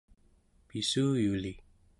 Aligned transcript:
pissuyuli 0.67 1.53